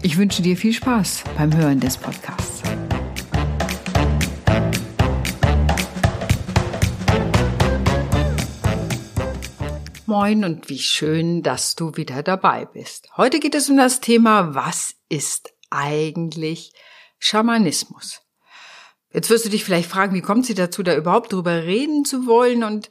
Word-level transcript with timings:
Ich 0.00 0.16
wünsche 0.16 0.42
dir 0.42 0.56
viel 0.56 0.72
Spaß 0.72 1.24
beim 1.36 1.56
Hören 1.56 1.80
des 1.80 1.96
Podcasts. 1.96 2.62
Moin 10.06 10.44
und 10.44 10.68
wie 10.68 10.78
schön, 10.78 11.42
dass 11.42 11.74
du 11.74 11.96
wieder 11.96 12.22
dabei 12.22 12.64
bist. 12.64 13.08
Heute 13.16 13.40
geht 13.40 13.56
es 13.56 13.68
um 13.68 13.76
das 13.76 14.00
Thema, 14.00 14.54
was 14.54 14.94
ist 15.08 15.52
eigentlich 15.70 16.72
Schamanismus? 17.18 18.20
Jetzt 19.12 19.30
wirst 19.30 19.46
du 19.46 19.48
dich 19.48 19.64
vielleicht 19.64 19.90
fragen, 19.90 20.14
wie 20.14 20.22
kommt 20.22 20.46
sie 20.46 20.54
dazu, 20.54 20.84
da 20.84 20.94
überhaupt 20.94 21.32
drüber 21.32 21.64
reden 21.64 22.04
zu 22.04 22.26
wollen? 22.26 22.62
Und 22.62 22.88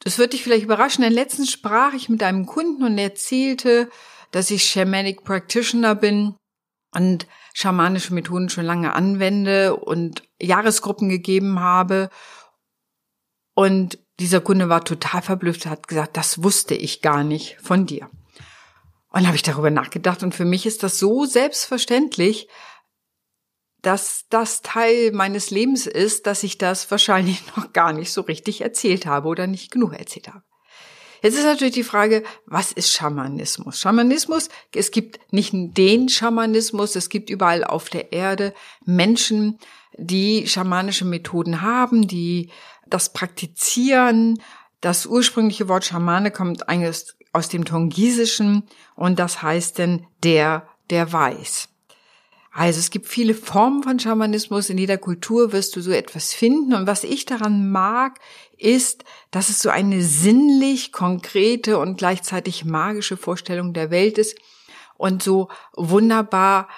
das 0.00 0.18
wird 0.18 0.32
dich 0.32 0.42
vielleicht 0.42 0.64
überraschen, 0.64 1.02
denn 1.02 1.12
letztens 1.12 1.50
sprach 1.50 1.92
ich 1.92 2.08
mit 2.08 2.22
einem 2.22 2.46
Kunden 2.46 2.82
und 2.82 2.96
erzählte, 2.96 3.90
dass 4.34 4.50
ich 4.50 4.64
Shamanic 4.64 5.22
Practitioner 5.22 5.94
bin 5.94 6.34
und 6.92 7.28
schamanische 7.54 8.12
Methoden 8.12 8.48
schon 8.48 8.64
lange 8.64 8.92
anwende 8.92 9.76
und 9.76 10.24
Jahresgruppen 10.40 11.08
gegeben 11.08 11.60
habe. 11.60 12.10
Und 13.54 13.98
dieser 14.18 14.40
Kunde 14.40 14.68
war 14.68 14.84
total 14.84 15.22
verblüfft, 15.22 15.66
hat 15.66 15.86
gesagt, 15.86 16.16
das 16.16 16.42
wusste 16.42 16.74
ich 16.74 17.00
gar 17.00 17.22
nicht 17.22 17.58
von 17.60 17.86
dir. 17.86 18.10
Und 19.10 19.24
habe 19.26 19.36
ich 19.36 19.44
darüber 19.44 19.70
nachgedacht 19.70 20.24
und 20.24 20.34
für 20.34 20.44
mich 20.44 20.66
ist 20.66 20.82
das 20.82 20.98
so 20.98 21.26
selbstverständlich, 21.26 22.48
dass 23.82 24.24
das 24.30 24.62
Teil 24.62 25.12
meines 25.12 25.50
Lebens 25.50 25.86
ist, 25.86 26.26
dass 26.26 26.42
ich 26.42 26.58
das 26.58 26.90
wahrscheinlich 26.90 27.44
noch 27.56 27.72
gar 27.72 27.92
nicht 27.92 28.12
so 28.12 28.22
richtig 28.22 28.62
erzählt 28.62 29.06
habe 29.06 29.28
oder 29.28 29.46
nicht 29.46 29.70
genug 29.70 29.92
erzählt 29.92 30.26
habe. 30.26 30.42
Jetzt 31.24 31.38
ist 31.38 31.44
natürlich 31.44 31.72
die 31.72 31.84
Frage, 31.84 32.22
was 32.44 32.70
ist 32.70 32.92
Schamanismus? 32.92 33.80
Schamanismus, 33.80 34.50
es 34.74 34.90
gibt 34.90 35.32
nicht 35.32 35.54
den 35.54 36.10
Schamanismus, 36.10 36.96
es 36.96 37.08
gibt 37.08 37.30
überall 37.30 37.64
auf 37.64 37.88
der 37.88 38.12
Erde 38.12 38.52
Menschen, 38.84 39.58
die 39.96 40.46
schamanische 40.46 41.06
Methoden 41.06 41.62
haben, 41.62 42.06
die 42.06 42.50
das 42.86 43.14
praktizieren. 43.14 44.38
Das 44.82 45.06
ursprüngliche 45.06 45.66
Wort 45.66 45.86
Schamane 45.86 46.30
kommt 46.30 46.68
eigentlich 46.68 47.06
aus 47.32 47.48
dem 47.48 47.64
Tongysischen 47.64 48.64
und 48.94 49.18
das 49.18 49.40
heißt 49.40 49.78
denn 49.78 50.06
der, 50.22 50.68
der 50.90 51.10
weiß. 51.10 51.70
Also 52.56 52.78
es 52.78 52.90
gibt 52.90 53.08
viele 53.08 53.34
Formen 53.34 53.82
von 53.82 53.98
Schamanismus. 53.98 54.70
In 54.70 54.78
jeder 54.78 54.96
Kultur 54.96 55.50
wirst 55.50 55.74
du 55.74 55.80
so 55.80 55.90
etwas 55.90 56.32
finden. 56.32 56.72
Und 56.72 56.86
was 56.86 57.02
ich 57.02 57.26
daran 57.26 57.68
mag, 57.68 58.20
ist, 58.56 59.02
dass 59.32 59.48
es 59.48 59.60
so 59.60 59.70
eine 59.70 60.02
sinnlich 60.02 60.92
konkrete 60.92 61.78
und 61.78 61.98
gleichzeitig 61.98 62.64
magische 62.64 63.16
Vorstellung 63.16 63.72
der 63.72 63.90
Welt 63.90 64.18
ist 64.18 64.38
und 64.96 65.20
so 65.20 65.48
wunderbar, 65.72 66.68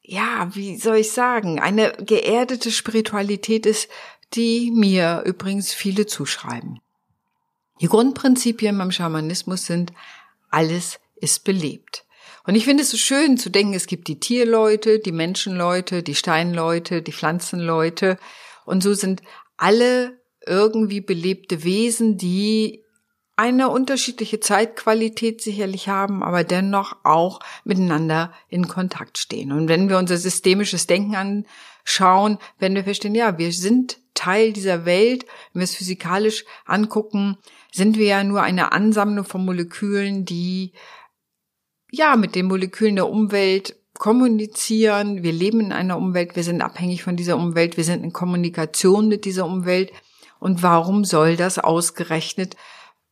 ja, 0.00 0.48
wie 0.54 0.76
soll 0.76 0.98
ich 0.98 1.10
sagen, 1.10 1.58
eine 1.58 1.92
geerdete 1.98 2.70
Spiritualität 2.70 3.66
ist, 3.66 3.88
die 4.34 4.70
mir 4.70 5.24
übrigens 5.26 5.74
viele 5.74 6.06
zuschreiben. 6.06 6.78
Die 7.80 7.88
Grundprinzipien 7.88 8.78
beim 8.78 8.92
Schamanismus 8.92 9.66
sind, 9.66 9.92
alles 10.50 11.00
ist 11.16 11.42
belebt. 11.42 12.04
Und 12.46 12.54
ich 12.54 12.64
finde 12.64 12.82
es 12.82 12.90
so 12.90 12.96
schön 12.96 13.36
zu 13.36 13.50
denken, 13.50 13.74
es 13.74 13.86
gibt 13.86 14.08
die 14.08 14.20
Tierleute, 14.20 14.98
die 14.98 15.12
Menschenleute, 15.12 16.02
die 16.02 16.14
Steinleute, 16.14 17.02
die 17.02 17.12
Pflanzenleute. 17.12 18.18
Und 18.64 18.82
so 18.82 18.94
sind 18.94 19.22
alle 19.56 20.18
irgendwie 20.46 21.00
belebte 21.00 21.64
Wesen, 21.64 22.16
die 22.16 22.82
eine 23.36 23.70
unterschiedliche 23.70 24.40
Zeitqualität 24.40 25.40
sicherlich 25.40 25.88
haben, 25.88 26.22
aber 26.22 26.44
dennoch 26.44 26.96
auch 27.04 27.40
miteinander 27.64 28.34
in 28.48 28.68
Kontakt 28.68 29.16
stehen. 29.16 29.52
Und 29.52 29.68
wenn 29.68 29.88
wir 29.88 29.96
unser 29.96 30.18
systemisches 30.18 30.86
Denken 30.86 31.14
anschauen, 31.14 32.38
werden 32.58 32.74
wir 32.74 32.84
verstehen, 32.84 33.14
ja, 33.14 33.38
wir 33.38 33.52
sind 33.52 33.98
Teil 34.12 34.52
dieser 34.52 34.84
Welt. 34.84 35.24
Wenn 35.52 35.60
wir 35.60 35.64
es 35.64 35.74
physikalisch 35.74 36.44
angucken, 36.66 37.38
sind 37.72 37.96
wir 37.96 38.06
ja 38.06 38.24
nur 38.24 38.42
eine 38.42 38.72
Ansammlung 38.72 39.24
von 39.24 39.46
Molekülen, 39.46 40.26
die 40.26 40.72
ja, 41.90 42.16
mit 42.16 42.34
den 42.34 42.46
Molekülen 42.46 42.96
der 42.96 43.08
Umwelt 43.08 43.76
kommunizieren. 43.98 45.22
Wir 45.22 45.32
leben 45.32 45.60
in 45.60 45.72
einer 45.72 45.98
Umwelt, 45.98 46.36
wir 46.36 46.42
sind 46.42 46.62
abhängig 46.62 47.02
von 47.02 47.16
dieser 47.16 47.36
Umwelt, 47.36 47.76
wir 47.76 47.84
sind 47.84 48.02
in 48.02 48.12
Kommunikation 48.12 49.08
mit 49.08 49.24
dieser 49.24 49.46
Umwelt. 49.46 49.92
Und 50.38 50.62
warum 50.62 51.04
soll 51.04 51.36
das 51.36 51.58
ausgerechnet 51.58 52.56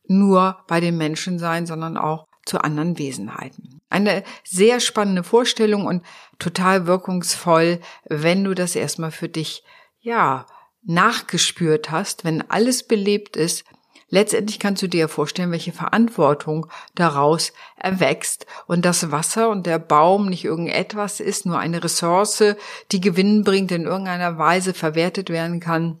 nur 0.07 0.57
bei 0.67 0.79
den 0.79 0.97
Menschen 0.97 1.37
sein, 1.37 1.67
sondern 1.67 1.95
auch 1.95 2.25
zu 2.45 2.59
anderen 2.59 2.97
Wesenheiten? 2.97 3.81
Eine 3.89 4.23
sehr 4.43 4.79
spannende 4.79 5.23
Vorstellung 5.23 5.85
und 5.85 6.03
total 6.39 6.87
wirkungsvoll, 6.87 7.79
wenn 8.05 8.43
du 8.43 8.55
das 8.55 8.75
erstmal 8.75 9.11
für 9.11 9.29
dich, 9.29 9.63
ja, 9.99 10.45
nachgespürt 10.83 11.91
hast, 11.91 12.23
wenn 12.23 12.49
alles 12.49 12.87
belebt 12.87 13.35
ist, 13.35 13.65
Letztendlich 14.09 14.59
kannst 14.59 14.81
du 14.81 14.87
dir 14.87 15.07
vorstellen, 15.07 15.51
welche 15.51 15.71
Verantwortung 15.71 16.67
daraus 16.95 17.53
erwächst 17.77 18.47
und 18.65 18.83
das 18.83 19.11
Wasser 19.11 19.49
und 19.49 19.67
der 19.67 19.77
Baum 19.77 20.29
nicht 20.29 20.45
irgendetwas 20.45 21.19
ist, 21.19 21.45
nur 21.45 21.59
eine 21.59 21.83
Ressource, 21.83 22.55
die 22.91 23.01
gewinnbringend 23.01 23.71
in 23.71 23.83
irgendeiner 23.83 24.37
Weise 24.39 24.73
verwertet 24.73 25.29
werden 25.29 25.59
kann, 25.59 25.99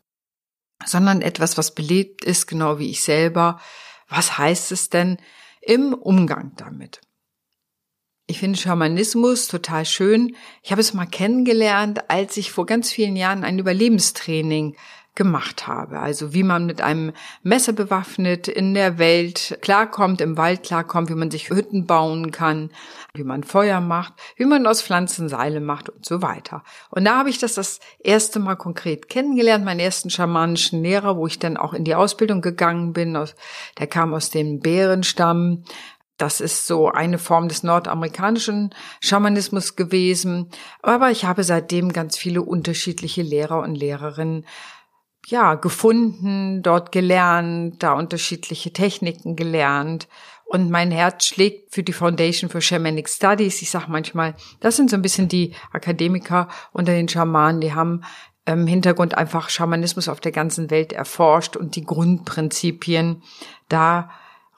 sondern 0.85 1.21
etwas, 1.21 1.57
was 1.57 1.75
belebt 1.75 2.23
ist, 2.23 2.47
genau 2.47 2.79
wie 2.79 2.89
ich 2.89 3.03
selber. 3.03 3.59
Was 4.07 4.39
heißt 4.39 4.71
es 4.71 4.89
denn 4.89 5.17
im 5.61 5.93
Umgang 5.93 6.53
damit? 6.55 7.01
Ich 8.25 8.39
finde 8.39 8.59
Schamanismus 8.59 9.47
total 9.47 9.85
schön. 9.85 10.35
Ich 10.61 10.71
habe 10.71 10.81
es 10.81 10.93
mal 10.93 11.07
kennengelernt, 11.07 12.11
als 12.11 12.37
ich 12.37 12.51
vor 12.51 12.67
ganz 12.67 12.91
vielen 12.91 13.15
Jahren 13.15 13.43
ein 13.43 13.57
Überlebenstraining 13.57 14.75
gemacht 15.15 15.67
habe. 15.67 15.99
Also 15.99 16.33
wie 16.33 16.43
man 16.43 16.65
mit 16.65 16.81
einem 16.81 17.11
Messer 17.43 17.73
bewaffnet 17.73 18.47
in 18.47 18.73
der 18.73 18.97
Welt 18.97 19.57
klarkommt, 19.61 20.21
im 20.21 20.37
Wald 20.37 20.63
klarkommt, 20.63 21.09
wie 21.09 21.15
man 21.15 21.29
sich 21.29 21.49
Hütten 21.49 21.85
bauen 21.85 22.31
kann, 22.31 22.71
wie 23.13 23.23
man 23.23 23.43
Feuer 23.43 23.81
macht, 23.81 24.13
wie 24.37 24.45
man 24.45 24.65
aus 24.65 24.81
Pflanzen 24.81 25.27
Seile 25.27 25.59
macht 25.59 25.89
und 25.89 26.05
so 26.05 26.21
weiter. 26.21 26.63
Und 26.89 27.05
da 27.05 27.17
habe 27.17 27.29
ich 27.29 27.37
das 27.37 27.55
das 27.55 27.79
erste 27.99 28.39
Mal 28.39 28.55
konkret 28.55 29.09
kennengelernt, 29.09 29.65
meinen 29.65 29.81
ersten 29.81 30.09
schamanischen 30.09 30.83
Lehrer, 30.83 31.17
wo 31.17 31.27
ich 31.27 31.37
dann 31.37 31.57
auch 31.57 31.73
in 31.73 31.83
die 31.83 31.95
Ausbildung 31.95 32.41
gegangen 32.41 32.93
bin. 32.93 33.17
Der 33.77 33.87
kam 33.87 34.13
aus 34.13 34.29
dem 34.29 34.59
Bärenstamm, 34.59 35.63
das 36.19 36.41
ist 36.41 36.67
so 36.67 36.89
eine 36.89 37.17
Form 37.17 37.47
des 37.47 37.63
nordamerikanischen 37.63 38.75
Schamanismus 38.99 39.77
gewesen. 39.77 40.49
Aber 40.81 41.11
ich 41.11 41.23
habe 41.23 41.45
seitdem 41.45 41.93
ganz 41.93 42.17
viele 42.17 42.41
unterschiedliche 42.41 43.21
Lehrer 43.21 43.61
und 43.61 43.73
Lehrerinnen 43.75 44.45
ja, 45.29 45.55
gefunden, 45.55 46.61
dort 46.61 46.91
gelernt, 46.91 47.81
da 47.81 47.93
unterschiedliche 47.93 48.73
Techniken 48.73 49.35
gelernt. 49.35 50.07
Und 50.45 50.71
mein 50.71 50.89
Herz 50.89 51.27
schlägt 51.27 51.73
für 51.73 51.83
die 51.83 51.93
Foundation 51.93 52.49
for 52.49 52.59
Shamanic 52.59 53.07
Studies. 53.07 53.61
Ich 53.61 53.69
sage 53.69 53.85
manchmal, 53.89 54.35
das 54.59 54.75
sind 54.75 54.89
so 54.89 54.95
ein 54.95 55.03
bisschen 55.03 55.27
die 55.27 55.53
Akademiker 55.71 56.47
unter 56.71 56.91
den 56.91 57.07
Schamanen, 57.07 57.61
die 57.61 57.73
haben 57.73 58.03
im 58.45 58.65
Hintergrund 58.65 59.15
einfach 59.15 59.49
Schamanismus 59.49 60.07
auf 60.07 60.19
der 60.19 60.31
ganzen 60.31 60.71
Welt 60.71 60.91
erforscht 60.91 61.55
und 61.55 61.75
die 61.75 61.83
Grundprinzipien 61.83 63.21
da 63.67 64.09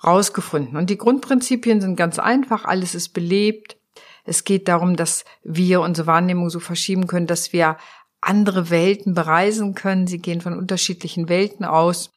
rausgefunden. 0.03 0.77
Und 0.77 0.89
die 0.89 0.97
Grundprinzipien 0.97 1.81
sind 1.81 1.95
ganz 1.95 2.17
einfach, 2.17 2.65
alles 2.65 2.95
ist 2.95 3.09
belebt. 3.09 3.77
Es 4.24 4.44
geht 4.44 4.67
darum, 4.67 4.95
dass 4.95 5.25
wir 5.44 5.81
unsere 5.81 6.07
Wahrnehmung 6.07 6.50
so 6.50 6.59
verschieben 6.59 7.07
können, 7.07 7.27
dass 7.27 7.53
wir 7.53 7.77
andere 8.21 8.69
Welten 8.69 9.13
bereisen 9.13 9.75
können. 9.75 10.07
Sie 10.07 10.19
gehen 10.19 10.41
von 10.41 10.57
unterschiedlichen 10.57 11.27
Welten 11.27 11.65
aus. 11.65 12.12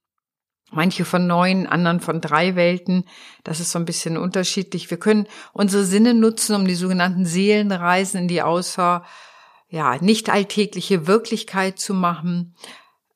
Manche 0.71 1.05
von 1.05 1.27
neun, 1.27 1.67
anderen 1.67 2.01
von 2.01 2.21
drei 2.21 2.57
Welten. 2.57 3.05
Das 3.45 3.61
ist 3.61 3.71
so 3.71 3.79
ein 3.79 3.85
bisschen 3.85 4.17
unterschiedlich. 4.17 4.91
Wir 4.91 4.99
können 4.99 5.27
unsere 5.53 5.85
Sinne 5.85 6.15
nutzen, 6.15 6.55
um 6.57 6.67
die 6.67 6.75
sogenannten 6.75 7.27
Seelenreisen 7.27 8.23
in 8.23 8.29
die 8.29 8.43
außer, 8.43 9.05
ja, 9.69 9.97
nicht 10.01 10.31
alltägliche 10.31 11.07
Wirklichkeit 11.07 11.79
zu 11.79 11.95
machen. 11.95 12.55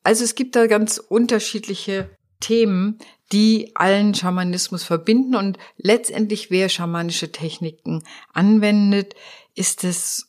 Also 0.02 0.24
es 0.24 0.34
gibt 0.34 0.56
da 0.56 0.66
ganz 0.66 0.98
unterschiedliche 0.98 2.10
Themen, 2.40 2.98
die 3.32 3.72
allen 3.74 4.14
Schamanismus 4.14 4.84
verbinden 4.84 5.34
und 5.34 5.58
letztendlich 5.76 6.50
wer 6.50 6.68
schamanische 6.68 7.30
Techniken 7.32 8.02
anwendet, 8.32 9.14
ist 9.54 9.84
es 9.84 10.27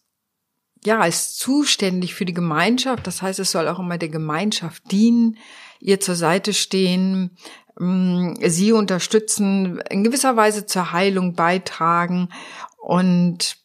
ja, 0.86 1.04
ist 1.06 1.40
zuständig 1.40 2.14
für 2.16 2.26
die 2.26 2.34
Gemeinschaft. 2.34 3.06
Das 3.06 3.22
heißt, 3.22 3.40
es 3.40 3.52
soll 3.52 3.68
auch 3.68 3.80
immer 3.80 3.98
der 3.98 4.10
Gemeinschaft 4.10 4.92
dienen, 4.92 5.38
ihr 5.80 6.00
zur 6.00 6.16
Seite 6.16 6.54
stehen, 6.54 7.38
mm, 7.78 8.36
sie 8.46 8.72
unterstützen, 8.72 9.80
in 9.90 10.04
gewisser 10.04 10.36
Weise 10.36 10.66
zur 10.66 10.92
Heilung 10.92 11.34
beitragen. 11.34 12.30
Und 12.78 13.58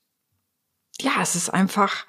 ja, 1.00 1.12
es 1.22 1.34
ist 1.34 1.50
einfach 1.50 2.06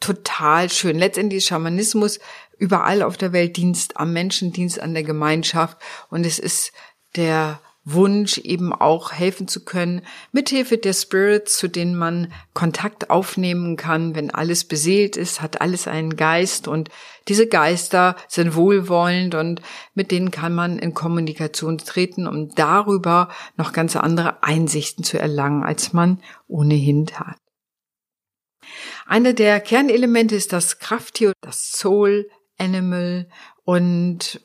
total 0.00 0.70
schön. 0.70 0.98
Letztendlich 0.98 1.38
ist 1.38 1.48
Schamanismus 1.48 2.20
überall 2.56 3.02
auf 3.02 3.16
der 3.16 3.32
Welt 3.32 3.56
Dienst 3.56 3.96
am 3.96 4.12
Menschen, 4.12 4.52
Dienst 4.52 4.80
an 4.80 4.94
der 4.94 5.04
Gemeinschaft. 5.04 5.78
Und 6.10 6.26
es 6.26 6.38
ist 6.38 6.72
der 7.16 7.60
Wunsch, 7.92 8.38
eben 8.38 8.72
auch 8.72 9.12
helfen 9.12 9.48
zu 9.48 9.64
können, 9.64 10.02
mithilfe 10.32 10.78
der 10.78 10.92
Spirits, 10.92 11.56
zu 11.56 11.68
denen 11.68 11.96
man 11.96 12.32
Kontakt 12.54 13.10
aufnehmen 13.10 13.76
kann, 13.76 14.14
wenn 14.14 14.30
alles 14.30 14.64
beseelt 14.64 15.16
ist, 15.16 15.40
hat 15.40 15.60
alles 15.60 15.88
einen 15.88 16.16
Geist 16.16 16.68
und 16.68 16.90
diese 17.28 17.46
Geister 17.46 18.16
sind 18.28 18.54
wohlwollend 18.54 19.34
und 19.34 19.62
mit 19.94 20.10
denen 20.10 20.30
kann 20.30 20.54
man 20.54 20.78
in 20.78 20.94
Kommunikation 20.94 21.78
treten, 21.78 22.26
um 22.26 22.54
darüber 22.54 23.28
noch 23.56 23.72
ganz 23.72 23.96
andere 23.96 24.42
Einsichten 24.42 25.04
zu 25.04 25.18
erlangen, 25.18 25.62
als 25.62 25.92
man 25.92 26.20
ohnehin 26.46 27.06
tat. 27.06 27.36
Eine 29.06 29.34
der 29.34 29.60
Kernelemente 29.60 30.34
ist 30.34 30.52
das 30.52 30.78
Krafttier, 30.78 31.32
das 31.40 31.72
Soul 31.72 32.28
Animal 32.58 33.28
und 33.64 34.40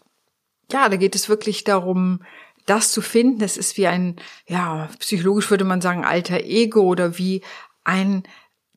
ja, 0.72 0.90
da 0.90 0.96
geht 0.96 1.16
es 1.16 1.30
wirklich 1.30 1.64
darum, 1.64 2.24
das 2.66 2.92
zu 2.92 3.02
finden, 3.02 3.40
das 3.40 3.58
ist 3.58 3.78
wie 3.78 3.88
ein, 3.88 4.16
ja, 4.48 4.90
psychologisch 5.00 5.50
würde 5.50 5.66
man 5.66 5.82
sagen, 5.82 6.06
alter 6.06 6.42
Ego 6.44 6.82
oder 6.82 7.18
wie 7.18 7.42
ein 7.84 8.24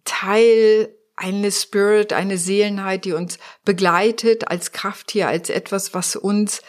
Teil, 0.04 0.94
eine 1.16 1.50
Spirit, 1.50 2.12
eine 2.12 2.36
Seelenheit, 2.36 3.04
die 3.04 3.12
uns 3.12 3.38
begleitet 3.64 4.48
als 4.48 4.72
Krafttier, 4.72 5.28
als 5.28 5.50
etwas, 5.50 5.94
was 5.94 6.16
uns 6.16 6.62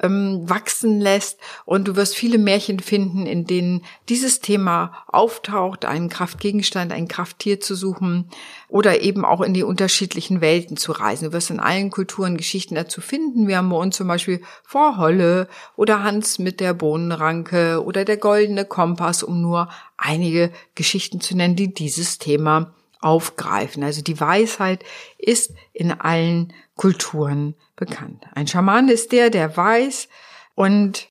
ähm, 0.00 0.48
wachsen 0.48 1.00
lässt. 1.00 1.38
Und 1.64 1.88
du 1.88 1.96
wirst 1.96 2.14
viele 2.16 2.38
Märchen 2.38 2.80
finden, 2.80 3.26
in 3.26 3.46
denen 3.46 3.84
dieses 4.08 4.40
Thema 4.40 5.04
auftaucht, 5.06 5.84
einen 5.84 6.08
Kraftgegenstand, 6.08 6.92
ein 6.92 7.08
Krafttier 7.08 7.60
zu 7.60 7.74
suchen 7.74 8.28
oder 8.68 9.02
eben 9.02 9.24
auch 9.24 9.40
in 9.40 9.54
die 9.54 9.62
unterschiedlichen 9.62 10.40
Welten 10.40 10.76
zu 10.76 10.92
reisen. 10.92 11.26
Du 11.26 11.32
wirst 11.32 11.50
in 11.50 11.60
allen 11.60 11.90
Kulturen 11.90 12.36
Geschichten 12.36 12.74
dazu 12.74 13.00
finden. 13.00 13.48
Wir 13.48 13.58
haben 13.58 13.70
bei 13.70 13.76
uns 13.76 13.96
zum 13.96 14.08
Beispiel 14.08 14.40
Vorholle 14.64 15.48
oder 15.76 16.02
Hans 16.02 16.38
mit 16.38 16.60
der 16.60 16.74
Bohnenranke 16.74 17.82
oder 17.84 18.04
der 18.04 18.16
goldene 18.16 18.64
Kompass, 18.64 19.22
um 19.22 19.40
nur 19.40 19.68
einige 19.96 20.50
Geschichten 20.74 21.20
zu 21.20 21.36
nennen, 21.36 21.56
die 21.56 21.72
dieses 21.72 22.18
Thema 22.18 22.74
aufgreifen. 23.04 23.84
Also 23.84 24.02
die 24.02 24.18
Weisheit 24.18 24.82
ist 25.18 25.52
in 25.72 25.92
allen 25.92 26.52
Kulturen 26.74 27.54
bekannt. 27.76 28.24
Ein 28.34 28.46
Schaman 28.46 28.88
ist 28.88 29.12
der, 29.12 29.30
der 29.30 29.56
weiß 29.56 30.08
und 30.54 31.10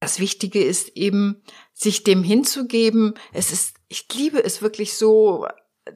das 0.00 0.18
Wichtige 0.18 0.62
ist 0.62 0.96
eben, 0.96 1.42
sich 1.72 2.04
dem 2.04 2.22
hinzugeben. 2.22 3.14
Es 3.32 3.52
ist, 3.52 3.76
ich 3.88 4.06
liebe 4.14 4.42
es 4.42 4.62
wirklich 4.62 4.94
so, 4.94 5.46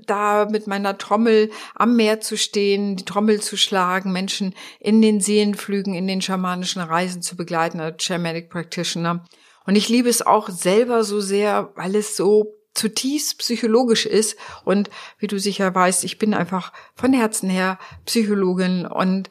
da 0.07 0.47
mit 0.51 0.67
meiner 0.67 0.99
Trommel 0.99 1.51
am 1.75 1.95
Meer 1.97 2.21
zu 2.21 2.37
stehen, 2.37 2.97
die 2.97 3.05
Trommel 3.05 3.41
zu 3.41 3.57
schlagen, 3.57 4.13
Menschen 4.13 4.55
in 4.81 5.01
den 5.03 5.21
Seelenflügen, 5.21 5.95
in 5.95 6.09
den 6.09 6.23
schamanischen 6.23 6.83
Reisen 6.83 7.23
zu 7.23 7.37
begleiten, 7.37 7.81
als 7.81 8.03
Shamanic 8.03 8.51
Practitioner. 8.51 9.25
Und 9.65 9.77
ich 9.77 9.89
liebe 9.89 10.09
es 10.09 10.27
auch 10.27 10.49
selber 10.49 11.05
so 11.05 11.21
sehr, 11.21 11.73
weil 11.77 11.95
es 11.95 12.17
so 12.17 12.56
zutiefst 12.77 13.39
psychologisch 13.39 14.07
ist. 14.07 14.37
Und 14.65 14.91
wie 15.19 15.27
du 15.27 15.39
sicher 15.39 15.75
weißt, 15.75 16.05
ich 16.05 16.19
bin 16.19 16.35
einfach 16.35 16.73
von 16.95 17.13
Herzen 17.13 17.51
her 17.51 17.79
Psychologin 18.05 18.87
und 18.87 19.31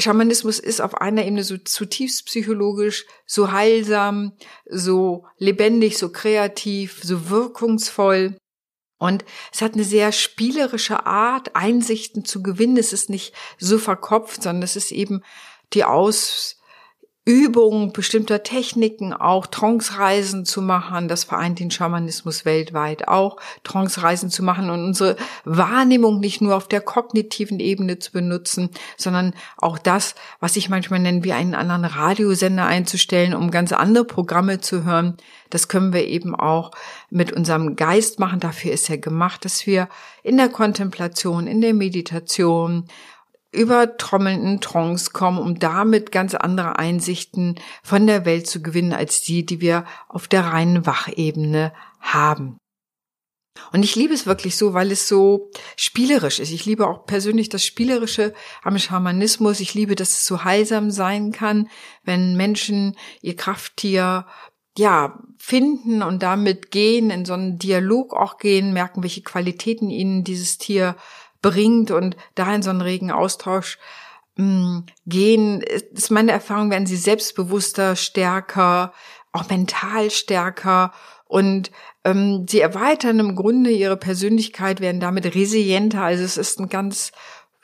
Schamanismus 0.00 0.60
ist 0.60 0.80
auf 0.80 0.94
einer 1.00 1.24
Ebene 1.24 1.42
so 1.42 1.58
zutiefst 1.58 2.26
psychologisch, 2.26 3.04
so 3.26 3.50
heilsam, 3.50 4.32
so 4.66 5.26
lebendig, 5.38 5.98
so 5.98 6.10
kreativ, 6.10 7.00
so 7.02 7.30
wirkungsvoll. 7.30 8.36
Und 8.98 9.24
es 9.52 9.60
hat 9.60 9.74
eine 9.74 9.84
sehr 9.84 10.12
spielerische 10.12 11.04
Art, 11.06 11.56
Einsichten 11.56 12.24
zu 12.24 12.42
gewinnen. 12.42 12.76
Es 12.76 12.92
ist 12.92 13.10
nicht 13.10 13.34
so 13.58 13.78
verkopft, 13.78 14.42
sondern 14.42 14.62
es 14.62 14.76
ist 14.76 14.92
eben 14.92 15.22
die 15.72 15.84
Aus, 15.84 16.57
Übung 17.28 17.92
bestimmter 17.92 18.42
Techniken 18.42 19.12
auch 19.12 19.46
Trance-Reisen 19.46 20.46
zu 20.46 20.62
machen. 20.62 21.08
Das 21.08 21.24
vereint 21.24 21.58
den 21.58 21.70
Schamanismus 21.70 22.46
weltweit 22.46 23.06
auch, 23.06 23.36
Trance-Reisen 23.64 24.30
zu 24.30 24.42
machen 24.42 24.70
und 24.70 24.82
unsere 24.82 25.14
Wahrnehmung 25.44 26.20
nicht 26.20 26.40
nur 26.40 26.56
auf 26.56 26.68
der 26.68 26.80
kognitiven 26.80 27.60
Ebene 27.60 27.98
zu 27.98 28.12
benutzen, 28.12 28.70
sondern 28.96 29.34
auch 29.58 29.76
das, 29.76 30.14
was 30.40 30.56
ich 30.56 30.70
manchmal 30.70 31.00
nenne, 31.00 31.22
wie 31.22 31.34
einen 31.34 31.54
anderen 31.54 31.84
Radiosender 31.84 32.64
einzustellen, 32.64 33.34
um 33.34 33.50
ganz 33.50 33.74
andere 33.74 34.06
Programme 34.06 34.62
zu 34.62 34.84
hören. 34.84 35.18
Das 35.50 35.68
können 35.68 35.92
wir 35.92 36.06
eben 36.06 36.34
auch 36.34 36.70
mit 37.10 37.32
unserem 37.32 37.76
Geist 37.76 38.18
machen. 38.18 38.40
Dafür 38.40 38.72
ist 38.72 38.88
er 38.88 38.96
gemacht, 38.96 39.44
dass 39.44 39.66
wir 39.66 39.90
in 40.22 40.38
der 40.38 40.48
Kontemplation, 40.48 41.46
in 41.46 41.60
der 41.60 41.74
Meditation 41.74 42.88
über 43.50 43.96
trommelnden 43.96 44.60
Trance 44.60 45.10
kommen, 45.10 45.38
um 45.38 45.58
damit 45.58 46.12
ganz 46.12 46.34
andere 46.34 46.78
Einsichten 46.78 47.56
von 47.82 48.06
der 48.06 48.24
Welt 48.24 48.46
zu 48.46 48.62
gewinnen 48.62 48.92
als 48.92 49.22
die, 49.22 49.46
die 49.46 49.60
wir 49.60 49.84
auf 50.08 50.28
der 50.28 50.44
reinen 50.44 50.86
Wachebene 50.86 51.72
haben. 52.00 52.58
Und 53.72 53.82
ich 53.82 53.96
liebe 53.96 54.14
es 54.14 54.26
wirklich 54.26 54.56
so, 54.56 54.72
weil 54.72 54.92
es 54.92 55.08
so 55.08 55.50
spielerisch 55.76 56.38
ist. 56.38 56.52
Ich 56.52 56.64
liebe 56.64 56.86
auch 56.86 57.06
persönlich 57.06 57.48
das 57.48 57.64
Spielerische 57.64 58.34
am 58.62 58.78
Schamanismus. 58.78 59.60
Ich 59.60 59.74
liebe, 59.74 59.94
dass 59.94 60.10
es 60.10 60.26
so 60.26 60.44
heilsam 60.44 60.90
sein 60.90 61.32
kann, 61.32 61.68
wenn 62.04 62.36
Menschen 62.36 62.96
ihr 63.20 63.36
Krafttier 63.36 64.26
ja, 64.78 65.18
finden 65.38 66.02
und 66.02 66.22
damit 66.22 66.70
gehen, 66.70 67.10
in 67.10 67.24
so 67.24 67.32
einen 67.32 67.58
Dialog 67.58 68.14
auch 68.14 68.38
gehen, 68.38 68.72
merken, 68.72 69.02
welche 69.02 69.22
Qualitäten 69.22 69.90
ihnen 69.90 70.22
dieses 70.22 70.56
Tier 70.56 70.94
bringt 71.42 71.90
und 71.90 72.16
da 72.34 72.54
in 72.54 72.62
so 72.62 72.70
einen 72.70 72.80
regen 72.80 73.10
Austausch 73.10 73.78
mh, 74.36 74.44
mm, 74.44 74.86
gehen, 75.06 75.60
ist 75.60 76.10
meine 76.10 76.32
Erfahrung, 76.32 76.70
werden 76.70 76.86
sie 76.86 76.96
selbstbewusster, 76.96 77.96
stärker, 77.96 78.92
auch 79.32 79.48
mental 79.48 80.10
stärker 80.10 80.92
und 81.26 81.70
ähm, 82.04 82.46
sie 82.48 82.60
erweitern 82.60 83.18
im 83.18 83.36
Grunde 83.36 83.70
ihre 83.70 83.96
Persönlichkeit, 83.96 84.80
werden 84.80 85.00
damit 85.00 85.34
resilienter. 85.34 86.02
Also 86.02 86.24
es 86.24 86.36
ist 86.36 86.58
ein 86.58 86.68
ganz 86.68 87.12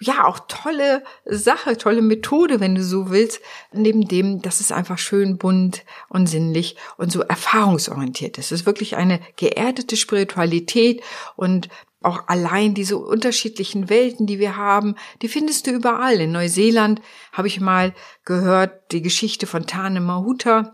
ja, 0.01 0.27
auch 0.27 0.41
tolle 0.49 1.05
Sache, 1.25 1.77
tolle 1.77 2.03
Methode, 2.03 2.61
wenn 2.61 2.75
du 2.75 2.83
so 2.83 3.11
willst, 3.11 3.41
neben 3.73 4.07
dem, 4.07 4.43
dass 4.43 4.61
es 4.61 4.73
einfach 4.73 4.99
schön 4.99 5.39
bunt 5.39 5.85
und 6.09 6.27
sinnlich 6.27 6.77
und 6.97 7.13
so 7.13 7.21
erfahrungsorientiert 7.21 8.37
ist. 8.39 8.47
Es 8.47 8.61
ist 8.61 8.67
wirklich 8.67 8.97
eine 8.97 9.21
geerdete 9.37 9.97
Spiritualität 9.97 11.03
und 11.37 11.69
auch 12.05 12.29
allein 12.29 12.75
diese 12.75 12.99
unterschiedlichen 12.99 13.89
Welten, 13.89 14.27
die 14.27 14.39
wir 14.39 14.57
haben, 14.57 14.95
die 15.23 15.29
findest 15.29 15.67
du 15.67 15.71
überall. 15.71 16.21
In 16.21 16.33
Neuseeland 16.33 17.01
habe 17.33 17.49
ich 17.49 17.61
mal 17.61 17.95
gehört 18.25 18.93
die 18.93 19.03
Geschichte 19.03 19.47
von 19.47 19.67
Tane 19.67 20.01
Mahuta. 20.01 20.73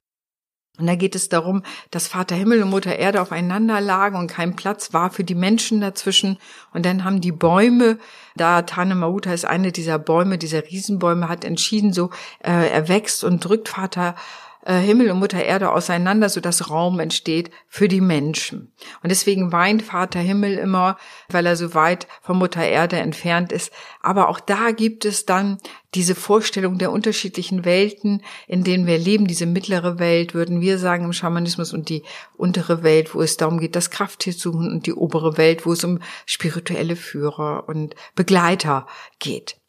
Und 0.78 0.86
da 0.86 0.94
geht 0.94 1.14
es 1.14 1.28
darum, 1.28 1.62
dass 1.90 2.08
Vater 2.08 2.34
Himmel 2.34 2.62
und 2.62 2.70
Mutter 2.70 2.98
Erde 2.98 3.20
aufeinander 3.20 3.82
lagen 3.82 4.16
und 4.16 4.28
kein 4.28 4.56
Platz 4.56 4.94
war 4.94 5.10
für 5.10 5.24
die 5.24 5.34
Menschen 5.34 5.80
dazwischen. 5.82 6.38
Und 6.72 6.86
dann 6.86 7.04
haben 7.04 7.20
die 7.20 7.32
Bäume, 7.32 7.98
da 8.34 8.62
Tane 8.62 8.94
Mahuta 8.94 9.32
ist 9.32 9.44
eine 9.44 9.72
dieser 9.72 9.98
Bäume, 9.98 10.38
dieser 10.38 10.64
Riesenbäume, 10.64 11.28
hat 11.28 11.44
entschieden, 11.44 11.92
so 11.92 12.10
äh, 12.42 12.70
er 12.70 12.88
wächst 12.88 13.24
und 13.24 13.44
drückt 13.44 13.68
Vater 13.68 14.14
äh, 14.64 14.78
Himmel 14.78 15.10
und 15.10 15.18
Mutter 15.18 15.42
Erde 15.42 15.72
auseinander, 15.72 16.28
so 16.28 16.40
dass 16.40 16.70
Raum 16.70 17.00
entsteht 17.00 17.50
für 17.66 17.88
die 17.88 18.00
Menschen. 18.00 18.72
Und 19.02 19.10
deswegen 19.10 19.52
weint 19.52 19.82
Vater 19.82 20.20
Himmel 20.20 20.58
immer, 20.58 20.98
weil 21.28 21.46
er 21.46 21.56
so 21.56 21.74
weit 21.74 22.06
von 22.22 22.38
Mutter 22.38 22.62
Erde 22.62 22.96
entfernt 22.96 23.52
ist. 23.52 23.72
Aber 24.00 24.28
auch 24.28 24.40
da 24.40 24.70
gibt 24.70 25.04
es 25.04 25.26
dann 25.26 25.58
diese 25.94 26.14
Vorstellung 26.14 26.78
der 26.78 26.92
unterschiedlichen 26.92 27.64
Welten, 27.64 28.22
in 28.46 28.64
denen 28.64 28.86
wir 28.86 28.98
leben. 28.98 29.26
Diese 29.26 29.46
mittlere 29.46 29.98
Welt, 29.98 30.34
würden 30.34 30.60
wir 30.60 30.78
sagen 30.78 31.04
im 31.04 31.12
Schamanismus, 31.12 31.72
und 31.72 31.88
die 31.88 32.02
untere 32.36 32.82
Welt, 32.82 33.14
wo 33.14 33.22
es 33.22 33.36
darum 33.36 33.58
geht, 33.58 33.76
das 33.76 33.90
Krafttier 33.90 34.32
zu 34.32 34.52
suchen, 34.52 34.70
und 34.70 34.86
die 34.86 34.94
obere 34.94 35.36
Welt, 35.36 35.66
wo 35.66 35.72
es 35.72 35.84
um 35.84 36.00
spirituelle 36.26 36.96
Führer 36.96 37.68
und 37.68 37.94
Begleiter 38.14 38.86
geht. 39.18 39.59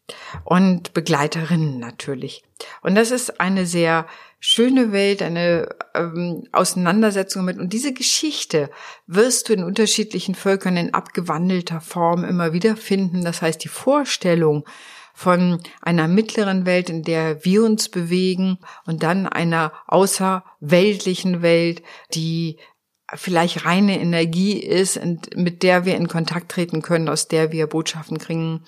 Und 0.44 0.94
Begleiterinnen 0.94 1.78
natürlich. 1.78 2.42
Und 2.82 2.94
das 2.94 3.10
ist 3.10 3.40
eine 3.40 3.66
sehr 3.66 4.06
schöne 4.40 4.92
Welt, 4.92 5.22
eine 5.22 5.68
ähm, 5.94 6.48
Auseinandersetzung 6.52 7.44
mit. 7.44 7.58
Und 7.58 7.72
diese 7.72 7.92
Geschichte 7.92 8.70
wirst 9.06 9.48
du 9.48 9.52
in 9.52 9.62
unterschiedlichen 9.62 10.34
Völkern 10.34 10.76
in 10.76 10.94
abgewandelter 10.94 11.80
Form 11.80 12.24
immer 12.24 12.52
wieder 12.52 12.76
finden. 12.76 13.24
Das 13.24 13.40
heißt, 13.40 13.62
die 13.62 13.68
Vorstellung 13.68 14.64
von 15.14 15.60
einer 15.80 16.08
mittleren 16.08 16.66
Welt, 16.66 16.90
in 16.90 17.02
der 17.02 17.44
wir 17.44 17.64
uns 17.64 17.88
bewegen 17.88 18.58
und 18.86 19.02
dann 19.02 19.26
einer 19.26 19.72
außerweltlichen 19.86 21.42
Welt, 21.42 21.82
die 22.14 22.58
vielleicht 23.14 23.64
reine 23.64 24.00
Energie 24.00 24.58
ist, 24.58 25.00
mit 25.36 25.62
der 25.62 25.84
wir 25.84 25.96
in 25.96 26.08
Kontakt 26.08 26.50
treten 26.50 26.82
können, 26.82 27.08
aus 27.08 27.28
der 27.28 27.52
wir 27.52 27.66
Botschaften 27.66 28.18
kriegen. 28.18 28.64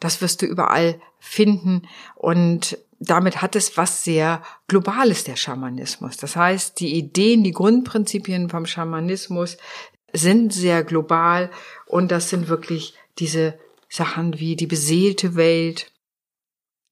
Das 0.00 0.20
wirst 0.20 0.42
du 0.42 0.46
überall 0.46 1.00
finden 1.18 1.82
und 2.14 2.78
damit 2.98 3.42
hat 3.42 3.56
es 3.56 3.76
was 3.76 4.04
sehr 4.04 4.42
Globales, 4.68 5.24
der 5.24 5.36
Schamanismus. 5.36 6.16
Das 6.16 6.36
heißt, 6.36 6.80
die 6.80 6.94
Ideen, 6.94 7.44
die 7.44 7.52
Grundprinzipien 7.52 8.48
vom 8.48 8.66
Schamanismus 8.66 9.58
sind 10.12 10.52
sehr 10.52 10.82
global 10.82 11.50
und 11.86 12.10
das 12.10 12.30
sind 12.30 12.48
wirklich 12.48 12.94
diese 13.18 13.58
Sachen 13.88 14.38
wie 14.38 14.56
die 14.56 14.66
beseelte 14.66 15.36
Welt, 15.36 15.92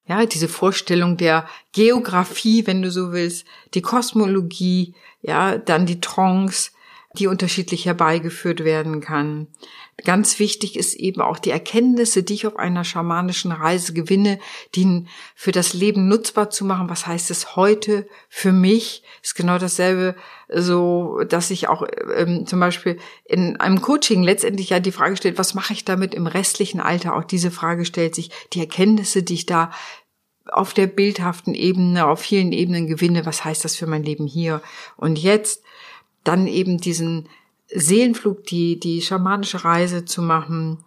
ja, 0.06 0.26
diese 0.26 0.48
Vorstellung 0.48 1.16
der 1.16 1.48
Geografie, 1.72 2.66
wenn 2.66 2.82
du 2.82 2.90
so 2.90 3.12
willst, 3.12 3.46
die 3.72 3.80
Kosmologie, 3.80 4.94
ja, 5.22 5.56
dann 5.56 5.86
die 5.86 6.00
Trance, 6.00 6.72
die 7.18 7.28
unterschiedlich 7.28 7.86
herbeigeführt 7.86 8.64
werden 8.64 9.00
kann. 9.00 9.48
Ganz 10.04 10.40
wichtig 10.40 10.76
ist 10.76 10.94
eben 10.94 11.20
auch 11.20 11.38
die 11.38 11.50
Erkenntnisse, 11.50 12.24
die 12.24 12.34
ich 12.34 12.46
auf 12.48 12.56
einer 12.56 12.82
schamanischen 12.82 13.52
Reise 13.52 13.92
gewinne, 13.92 14.40
die 14.74 15.06
für 15.36 15.52
das 15.52 15.72
Leben 15.72 16.08
nutzbar 16.08 16.50
zu 16.50 16.64
machen. 16.64 16.90
Was 16.90 17.06
heißt 17.06 17.30
es 17.30 17.54
heute 17.54 18.08
für 18.28 18.50
mich? 18.50 19.04
Ist 19.22 19.36
genau 19.36 19.58
dasselbe, 19.58 20.16
so, 20.48 21.20
dass 21.28 21.50
ich 21.50 21.68
auch 21.68 21.86
ähm, 22.16 22.44
zum 22.46 22.58
Beispiel 22.58 22.98
in 23.24 23.56
einem 23.56 23.80
Coaching 23.80 24.24
letztendlich 24.24 24.70
ja 24.70 24.80
die 24.80 24.92
Frage 24.92 25.16
stellt, 25.16 25.38
was 25.38 25.54
mache 25.54 25.72
ich 25.72 25.84
damit 25.84 26.12
im 26.14 26.26
restlichen 26.26 26.80
Alter? 26.80 27.14
Auch 27.14 27.24
diese 27.24 27.52
Frage 27.52 27.84
stellt 27.84 28.16
sich, 28.16 28.30
die 28.52 28.60
Erkenntnisse, 28.60 29.22
die 29.22 29.34
ich 29.34 29.46
da 29.46 29.70
auf 30.50 30.74
der 30.74 30.88
bildhaften 30.88 31.54
Ebene, 31.54 32.06
auf 32.06 32.20
vielen 32.20 32.52
Ebenen 32.52 32.86
gewinne, 32.86 33.24
was 33.24 33.44
heißt 33.44 33.64
das 33.64 33.76
für 33.76 33.86
mein 33.86 34.02
Leben 34.02 34.26
hier 34.26 34.60
und 34.96 35.18
jetzt? 35.18 35.62
Dann 36.24 36.46
eben 36.46 36.78
diesen 36.78 37.28
Seelenflug, 37.68 38.44
die, 38.44 38.78
die 38.78 39.02
schamanische 39.02 39.64
Reise 39.64 40.04
zu 40.04 40.22
machen, 40.22 40.78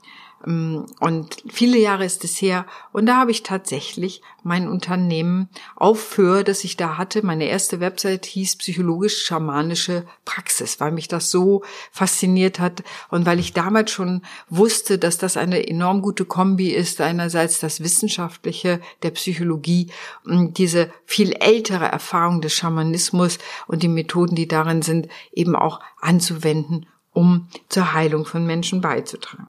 und 0.46 1.30
viele 1.50 1.80
Jahre 1.80 2.06
ist 2.06 2.24
es 2.24 2.40
her. 2.42 2.68
Und 2.94 3.08
da 3.08 3.18
habe 3.18 3.32
ich 3.32 3.42
tatsächlich 3.42 4.22
mein 4.44 4.70
Unternehmen 4.70 5.50
aufhör, 5.76 6.44
das 6.44 6.64
ich 6.64 6.78
da 6.78 6.98
hatte. 6.98 7.26
Meine 7.26 7.46
erste 7.46 7.80
Website 7.80 8.28
hieß 8.28 8.58
psychologisch-schamanische 8.58 10.06
Praxis, 10.26 10.80
weil 10.80 10.92
mich 10.92 11.08
das 11.08 11.32
so 11.32 11.64
fasziniert 11.92 12.60
hat 12.60 12.84
und 13.10 13.26
weil 13.26 13.40
ich 13.40 13.54
damals 13.54 13.92
schon 13.92 14.22
wusste, 14.48 15.00
dass 15.00 15.18
das 15.18 15.38
eine 15.38 15.68
enorm 15.68 16.04
gute 16.04 16.26
Kombi 16.26 16.70
ist. 16.70 17.02
Einerseits 17.02 17.60
das 17.60 17.82
Wissenschaftliche 17.82 18.80
der 19.02 19.12
Psychologie 19.12 19.88
und 20.24 20.60
diese 20.60 20.92
viel 21.06 21.34
ältere 21.34 21.86
Erfahrung 21.86 22.42
des 22.42 22.54
Schamanismus 22.54 23.40
und 23.66 23.82
die 23.82 23.88
Methoden, 23.88 24.36
die 24.36 24.48
darin 24.48 24.84
sind, 24.84 25.08
eben 25.34 25.56
auch 25.56 25.80
anzuwenden, 26.00 26.86
um 27.12 27.48
zur 27.70 27.94
Heilung 27.94 28.26
von 28.26 28.46
Menschen 28.46 28.82
beizutragen. 28.82 29.48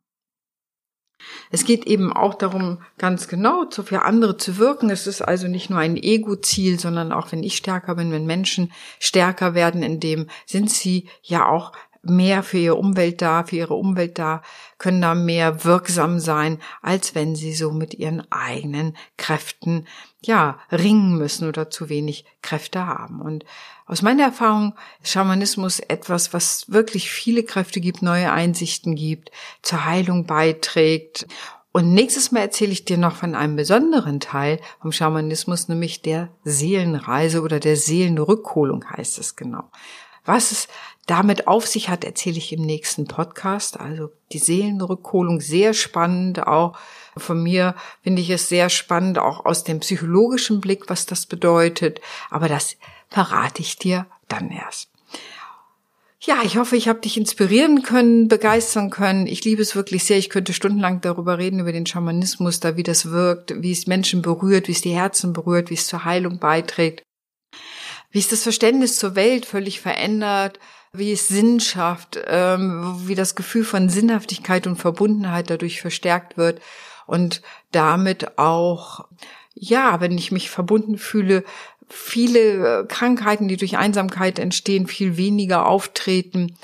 Es 1.50 1.64
geht 1.64 1.86
eben 1.86 2.12
auch 2.12 2.34
darum, 2.34 2.78
ganz 2.98 3.28
genau 3.28 3.66
für 3.70 4.02
andere 4.02 4.36
zu 4.36 4.58
wirken. 4.58 4.90
Es 4.90 5.06
ist 5.06 5.22
also 5.22 5.48
nicht 5.48 5.70
nur 5.70 5.78
ein 5.78 5.96
Ego-Ziel, 5.96 6.78
sondern 6.78 7.12
auch 7.12 7.32
wenn 7.32 7.42
ich 7.42 7.56
stärker 7.56 7.94
bin, 7.94 8.12
wenn 8.12 8.26
Menschen 8.26 8.72
stärker 8.98 9.54
werden, 9.54 9.82
in 9.82 10.00
dem 10.00 10.28
sind 10.46 10.70
sie 10.70 11.08
ja 11.22 11.48
auch 11.48 11.72
mehr 12.02 12.42
für 12.42 12.58
ihre 12.58 12.74
Umwelt 12.76 13.22
da, 13.22 13.44
für 13.44 13.56
ihre 13.56 13.74
Umwelt 13.74 14.18
da, 14.18 14.42
können 14.78 15.02
da 15.02 15.14
mehr 15.14 15.64
wirksam 15.64 16.20
sein, 16.20 16.58
als 16.82 17.14
wenn 17.14 17.34
sie 17.34 17.52
so 17.52 17.72
mit 17.72 17.94
ihren 17.94 18.30
eigenen 18.30 18.96
Kräften, 19.16 19.86
ja, 20.20 20.58
ringen 20.72 21.16
müssen 21.16 21.48
oder 21.48 21.70
zu 21.70 21.88
wenig 21.88 22.25
Kräfte 22.42 22.87
haben. 22.87 23.20
Und 23.20 23.44
aus 23.87 24.02
meiner 24.02 24.25
Erfahrung 24.25 24.75
ist 25.02 25.12
Schamanismus 25.12 25.80
etwas, 25.80 26.32
was 26.34 26.70
wirklich 26.70 27.10
viele 27.10 27.44
Kräfte 27.44 27.80
gibt, 27.80 28.02
neue 28.02 28.32
Einsichten 28.32 28.96
gibt, 28.96 29.30
zur 29.62 29.84
Heilung 29.84 30.26
beiträgt. 30.26 31.26
Und 31.70 31.94
nächstes 31.94 32.32
Mal 32.32 32.40
erzähle 32.40 32.72
ich 32.72 32.84
dir 32.84 32.98
noch 32.98 33.14
von 33.14 33.34
einem 33.34 33.56
besonderen 33.56 34.20
Teil 34.20 34.60
vom 34.80 34.90
Schamanismus, 34.90 35.68
nämlich 35.68 36.02
der 36.02 36.30
Seelenreise 36.42 37.40
oder 37.42 37.60
der 37.60 37.76
Seelenrückholung 37.76 38.84
heißt 38.90 39.18
es 39.18 39.37
genau. 39.37 39.64
Was 40.25 40.50
es 40.50 40.68
damit 41.06 41.48
auf 41.48 41.66
sich 41.66 41.88
hat, 41.88 42.04
erzähle 42.04 42.37
ich 42.37 42.52
im 42.52 42.60
nächsten 42.60 43.06
Podcast. 43.06 43.80
Also 43.80 44.10
die 44.32 44.38
Seelenrückholung 44.38 45.40
sehr 45.40 45.72
spannend. 45.72 46.46
Auch 46.46 46.76
von 47.18 47.42
mir 47.42 47.75
finde 48.02 48.22
ich 48.22 48.30
es 48.30 48.48
sehr 48.48 48.68
spannend, 48.68 49.18
auch 49.18 49.44
aus 49.44 49.64
dem 49.64 49.80
psychologischen 49.80 50.60
Blick, 50.60 50.88
was 50.88 51.06
das 51.06 51.26
bedeutet. 51.26 52.00
Aber 52.30 52.48
das 52.48 52.76
verrate 53.08 53.62
ich 53.62 53.76
dir 53.76 54.06
dann 54.28 54.50
erst. 54.50 54.88
Ja, 56.20 56.42
ich 56.42 56.56
hoffe, 56.56 56.76
ich 56.76 56.88
habe 56.88 57.00
dich 57.00 57.16
inspirieren 57.16 57.82
können, 57.82 58.26
begeistern 58.26 58.90
können. 58.90 59.28
Ich 59.28 59.44
liebe 59.44 59.62
es 59.62 59.76
wirklich 59.76 60.02
sehr. 60.02 60.18
Ich 60.18 60.30
könnte 60.30 60.52
stundenlang 60.52 61.00
darüber 61.00 61.38
reden, 61.38 61.60
über 61.60 61.72
den 61.72 61.87
Schamanismus, 61.87 62.58
da 62.58 62.76
wie 62.76 62.82
das 62.82 63.10
wirkt, 63.12 63.62
wie 63.62 63.70
es 63.70 63.87
Menschen 63.87 64.20
berührt, 64.20 64.66
wie 64.66 64.72
es 64.72 64.80
die 64.80 64.96
Herzen 64.96 65.32
berührt, 65.32 65.70
wie 65.70 65.75
es 65.75 65.87
zur 65.87 66.04
Heilung 66.04 66.40
beiträgt, 66.40 67.04
wie 68.10 68.18
es 68.18 68.28
das 68.28 68.42
Verständnis 68.42 68.98
zur 68.98 69.14
Welt 69.14 69.46
völlig 69.46 69.80
verändert, 69.80 70.58
wie 70.92 71.12
es 71.12 71.28
Sinn 71.28 71.60
schafft, 71.60 72.18
ähm, 72.26 73.00
wie 73.06 73.14
das 73.14 73.37
Gefühl 73.37 73.64
von 73.64 73.88
Sinnhaftigkeit 73.88 74.66
und 74.66 74.76
Verbundenheit 74.76 75.50
dadurch 75.50 75.80
verstärkt 75.80 76.37
wird 76.37 76.60
und 77.08 77.40
damit 77.72 78.38
auch, 78.38 79.06
ja, 79.54 80.00
wenn 80.00 80.16
ich 80.18 80.30
mich 80.30 80.50
verbunden 80.50 80.98
fühle, 80.98 81.42
viele 81.88 82.82
äh, 82.82 82.86
Krankheiten, 82.86 83.48
die 83.48 83.56
durch 83.56 83.78
Einsamkeit 83.78 84.38
entstehen, 84.38 84.86
viel 84.86 85.16
weniger 85.16 85.66
auftreten. 85.66 86.56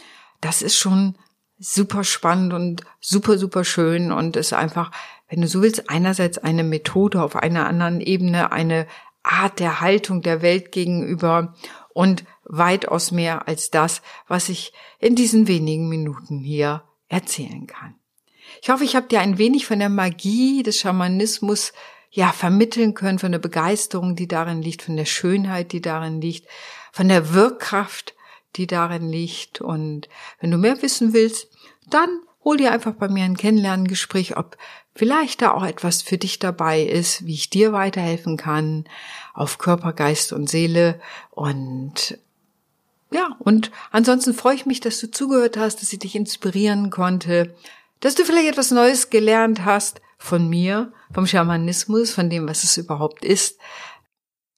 Das 0.43 0.61
ist 0.61 0.77
schon 0.77 1.17
super 1.59 2.05
spannend 2.05 2.53
und 2.53 2.83
super, 3.01 3.39
super 3.39 3.65
schön 3.65 4.13
und 4.13 4.37
ist 4.37 4.53
einfach, 4.53 4.91
wenn 5.31 5.41
du 5.41 5.49
so 5.49 5.63
willst, 5.63 5.89
einerseits 5.89 6.37
eine 6.37 6.63
Methode 6.63 7.23
auf 7.23 7.37
einer 7.37 7.67
anderen 7.67 8.03
Ebene, 8.03 8.53
eine 8.53 8.87
Art 9.23 9.61
der 9.61 9.81
Haltung 9.81 10.21
der 10.21 10.43
Welt 10.43 10.73
gegenüber 10.73 11.55
und 11.95 12.25
weitaus 12.45 13.13
mehr 13.13 13.49
als 13.49 13.71
das, 13.71 14.03
was 14.29 14.51
ich 14.51 14.75
in 14.99 15.15
diesen 15.15 15.49
wenigen 15.49 15.89
Minuten 15.89 16.41
hier 16.41 16.83
erzählen 17.09 17.67
kann. 17.67 17.95
Ich 18.63 18.71
hoffe, 18.71 18.85
ich 18.85 18.97
habe 18.97 19.09
dir 19.09 19.21
ein 19.21 19.39
wenig 19.39 19.67
von 19.67 19.79
der 19.79 19.89
Magie 19.89 20.63
des 20.63 20.79
Schamanismus 20.79 21.73
ja 22.11 22.33
vermitteln 22.33 22.95
können, 22.95 23.19
von 23.19 23.33
der 23.33 23.41
Begeisterung, 23.41 24.15
die 24.17 24.29
darin 24.29 24.63
liegt, 24.63 24.83
von 24.83 24.97
der 24.97 25.05
Schönheit, 25.05 25.73
die 25.73 25.81
darin 25.81 26.21
liegt, 26.21 26.47
von 26.93 27.09
der 27.09 27.35
Wirkkraft, 27.35 28.15
die 28.57 28.67
darin 28.67 29.09
liegt. 29.09 29.61
Und 29.61 30.09
wenn 30.41 30.51
du 30.51 30.57
mehr 30.57 30.81
wissen 30.81 31.13
willst, 31.13 31.49
dann 31.91 32.21
hol 32.45 32.57
dir 32.57 32.73
einfach 32.73 32.93
bei 32.93 33.09
mir 33.09 33.25
ein 33.25 33.37
Kennenlerngespräch, 33.37 34.37
ob 34.37 34.57
vielleicht 34.95 35.43
da 35.43 35.53
auch 35.53 35.65
etwas 35.65 36.03
für 36.03 36.19
dich 36.19 36.39
dabei 36.39 36.83
ist, 36.83 37.27
wie 37.27 37.35
ich 37.35 37.51
dir 37.51 37.73
weiterhelfen 37.73 38.37
kann 38.37 38.85
auf 39.33 39.59
Körper, 39.59 39.93
Geist 39.93 40.33
und 40.33 40.49
Seele. 40.49 41.01
Und 41.31 42.19
ja, 43.11 43.37
und 43.41 43.71
ansonsten 43.91 44.35
freue 44.35 44.55
ich 44.55 44.67
mich, 44.67 44.81
dass 44.81 45.01
du 45.01 45.11
zugehört 45.11 45.57
hast, 45.57 45.83
dass 45.83 45.93
ich 45.93 45.99
dich 45.99 46.15
inspirieren 46.15 46.91
konnte, 46.91 47.55
dass 48.05 48.15
du 48.15 48.27
vielleicht 48.27 48.49
etwas 48.49 48.71
Neues 48.71 49.09
gelernt 49.09 49.65
hast 49.65 50.03
von 50.19 50.47
mir, 50.47 50.93
vom 51.11 51.27
Schamanismus, 51.27 52.11
von 52.11 52.29
dem, 52.29 52.47
was 52.47 52.63
es 52.63 52.77
überhaupt 52.77 53.25
ist. 53.25 53.59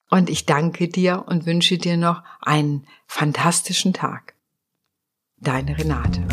Und 0.09 0.29
ich 0.29 0.45
danke 0.45 0.89
dir 0.89 1.23
und 1.27 1.45
wünsche 1.45 1.77
dir 1.77 1.95
noch 1.95 2.23
einen 2.41 2.85
fantastischen 3.07 3.93
Tag. 3.93 4.35
Deine 5.37 5.77
Renate. 5.77 6.27